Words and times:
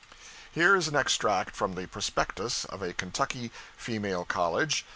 Here 0.51 0.75
is 0.75 0.87
an 0.87 0.95
extract 0.95 1.55
from 1.55 1.73
the 1.75 1.85
prospectus 1.85 2.65
of 2.65 2.81
a 2.81 2.91
Kentucky 2.91 3.51
'Female 3.77 4.25
College.' 4.25 4.83